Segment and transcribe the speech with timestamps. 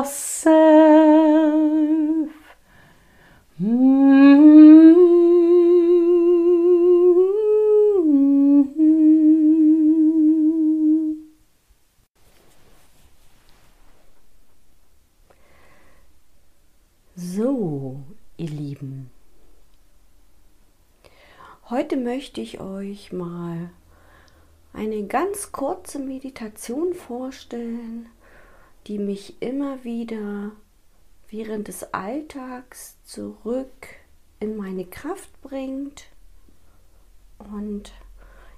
[0.00, 0.80] yourself.
[3.60, 4.40] Mm-hmm.
[17.16, 18.00] So,
[18.38, 19.10] ihr Lieben,
[21.68, 23.70] heute möchte ich euch mal
[24.72, 28.08] eine ganz kurze Meditation vorstellen
[28.86, 30.52] die mich immer wieder
[31.28, 33.88] während des Alltags zurück
[34.40, 36.06] in meine Kraft bringt.
[37.38, 37.92] Und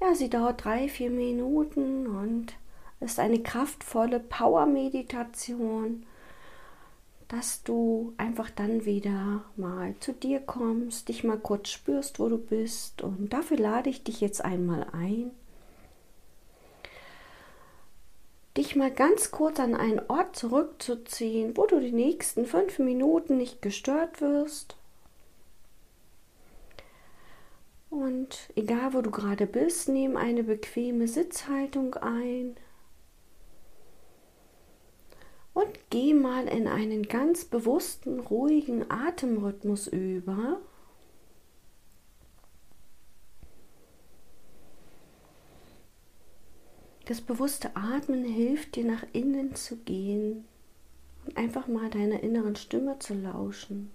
[0.00, 2.54] ja, sie dauert drei, vier Minuten und
[3.00, 6.04] ist eine kraftvolle Power-Meditation,
[7.28, 12.38] dass du einfach dann wieder mal zu dir kommst, dich mal kurz spürst, wo du
[12.38, 13.02] bist.
[13.02, 15.30] Und dafür lade ich dich jetzt einmal ein,
[18.56, 23.62] dich mal ganz kurz an einen Ort zurückzuziehen, wo du die nächsten fünf Minuten nicht
[23.62, 24.76] gestört wirst.
[27.90, 32.56] Und egal wo du gerade bist, nimm eine bequeme Sitzhaltung ein
[35.56, 40.60] und geh mal in einen ganz bewussten, ruhigen Atemrhythmus über.
[47.06, 50.44] Das bewusste Atmen hilft dir nach innen zu gehen
[51.24, 53.92] und einfach mal deiner inneren Stimme zu lauschen.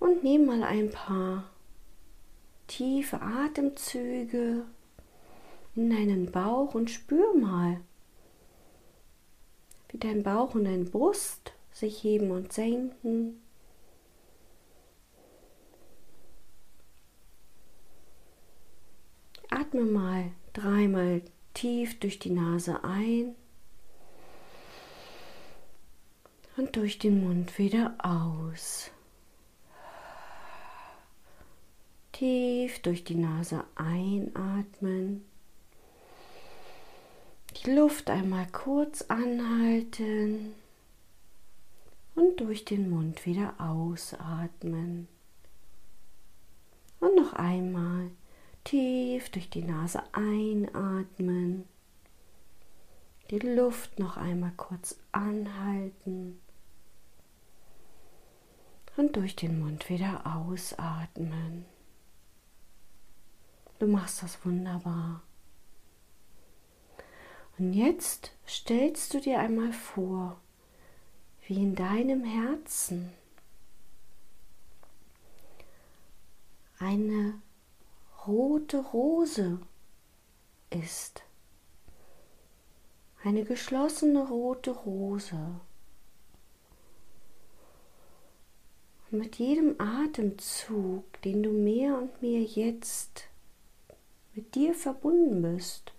[0.00, 1.44] Und nimm mal ein paar
[2.66, 4.64] tiefe Atemzüge
[5.76, 7.80] in deinen Bauch und spür mal,
[9.90, 13.40] wie dein Bauch und deine Brust sich heben und senken.
[19.50, 21.22] Atme mal dreimal
[21.54, 23.34] tief durch die Nase ein
[26.56, 28.90] und durch den Mund wieder aus.
[32.12, 35.24] Tief durch die Nase einatmen.
[37.56, 40.54] Die Luft einmal kurz anhalten
[42.14, 45.08] und durch den Mund wieder ausatmen.
[47.00, 48.10] Und noch einmal
[48.64, 51.64] tief durch die Nase einatmen.
[53.30, 56.40] Die Luft noch einmal kurz anhalten
[58.96, 61.64] und durch den Mund wieder ausatmen.
[63.78, 65.22] Du machst das wunderbar.
[67.58, 70.40] Und jetzt stellst du dir einmal vor,
[71.46, 73.12] wie in deinem Herzen
[76.78, 77.34] eine
[78.26, 79.58] rote Rose
[80.70, 81.24] ist.
[83.24, 85.60] Eine geschlossene rote Rose.
[89.10, 93.24] Mit jedem Atemzug, den du mehr und mehr jetzt
[94.34, 95.92] mit dir verbunden bist,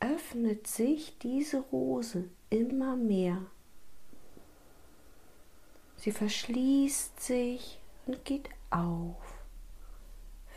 [0.00, 3.44] öffnet sich diese Rose immer mehr.
[5.96, 9.41] Sie verschließt sich und geht auf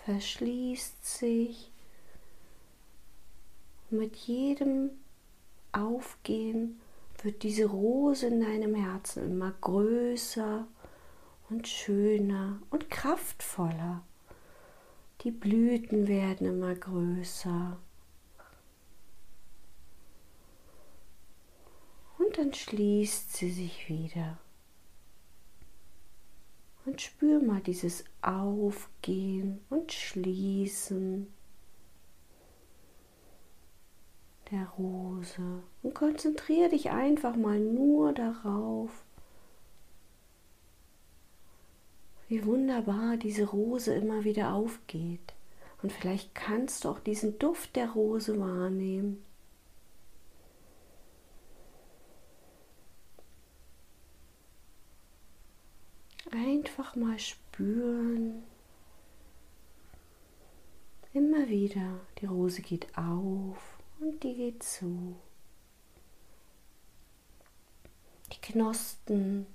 [0.06, 1.72] verschließt sich.
[3.90, 4.92] Mit jedem
[5.72, 6.80] Aufgehen
[7.24, 10.68] wird diese Rose in deinem Herzen immer größer
[11.50, 14.04] und schöner und kraftvoller.
[15.22, 17.78] Die Blüten werden immer größer.
[22.20, 24.38] Und dann schließt sie sich wieder.
[26.86, 31.28] Und spür mal dieses Aufgehen und Schließen
[34.52, 35.64] der Rose.
[35.82, 38.92] Und konzentriere dich einfach mal nur darauf,
[42.28, 45.34] wie wunderbar diese Rose immer wieder aufgeht.
[45.82, 49.24] Und vielleicht kannst du auch diesen Duft der Rose wahrnehmen.
[56.36, 58.44] Einfach mal spüren.
[61.14, 65.16] Immer wieder, die Rose geht auf und die geht zu.
[68.34, 69.48] Die Knospen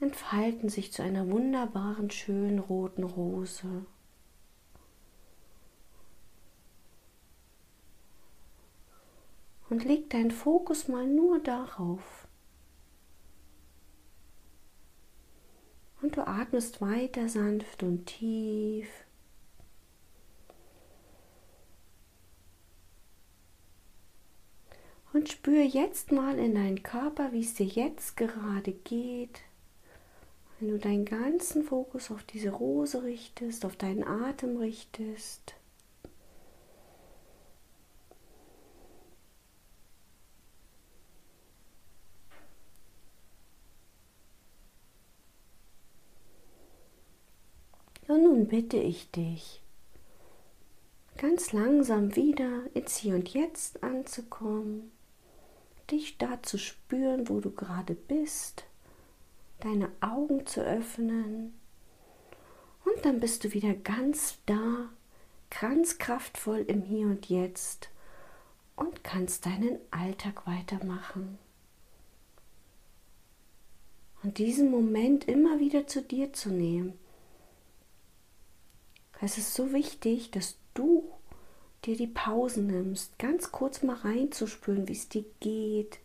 [0.00, 3.84] entfalten sich zu einer wunderbaren, schönen roten Rose.
[9.68, 12.26] Und leg deinen Fokus mal nur darauf.
[16.00, 18.88] Und du atmest weiter sanft und tief.
[25.12, 29.40] Und spür jetzt mal in deinen Körper, wie es dir jetzt gerade geht.
[30.60, 35.54] Wenn du deinen ganzen Fokus auf diese Rose richtest, auf deinen Atem richtest,
[47.98, 49.62] Und nun bitte ich dich,
[51.16, 54.92] ganz langsam wieder ins Hier und Jetzt anzukommen,
[55.90, 58.64] dich da zu spüren, wo du gerade bist,
[59.60, 61.54] deine Augen zu öffnen
[62.84, 64.88] und dann bist du wieder ganz da,
[65.60, 67.90] ganz kraftvoll im Hier und Jetzt
[68.76, 71.38] und kannst deinen Alltag weitermachen.
[74.22, 76.98] Und diesen Moment immer wieder zu dir zu nehmen
[79.20, 81.10] es ist so wichtig, dass du
[81.84, 85.98] dir die Pausen nimmst, ganz kurz mal reinzuspüren, wie es dir geht.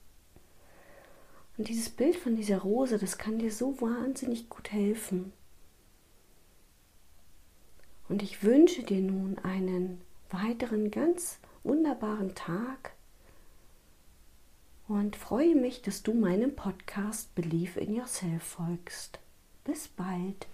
[1.58, 5.34] Und dieses Bild von dieser Rose, das kann dir so wahnsinnig gut helfen.
[8.10, 12.94] Und ich wünsche dir nun einen weiteren ganz wunderbaren Tag
[14.88, 19.20] und freue mich, dass du meinem Podcast Believe in Yourself folgst.
[19.64, 20.48] Bis bald.